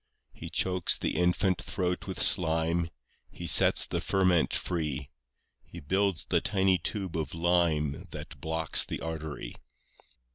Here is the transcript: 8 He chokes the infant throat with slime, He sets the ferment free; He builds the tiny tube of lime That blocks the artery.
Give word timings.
8 0.33 0.39
He 0.39 0.49
chokes 0.49 0.97
the 0.97 1.15
infant 1.15 1.61
throat 1.61 2.07
with 2.07 2.19
slime, 2.19 2.89
He 3.29 3.45
sets 3.45 3.85
the 3.85 4.01
ferment 4.01 4.51
free; 4.51 5.11
He 5.69 5.79
builds 5.79 6.25
the 6.25 6.41
tiny 6.41 6.79
tube 6.79 7.15
of 7.15 7.35
lime 7.35 8.07
That 8.09 8.41
blocks 8.41 8.83
the 8.83 8.99
artery. 8.99 9.53